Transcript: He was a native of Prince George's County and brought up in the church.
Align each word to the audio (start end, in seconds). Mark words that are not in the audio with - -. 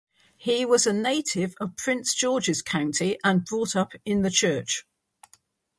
He 0.35 0.65
was 0.65 0.87
a 0.87 0.93
native 0.93 1.53
of 1.61 1.77
Prince 1.77 2.15
George's 2.15 2.63
County 2.63 3.19
and 3.23 3.45
brought 3.45 3.75
up 3.75 3.91
in 4.03 4.23
the 4.23 4.31
church. 4.31 4.83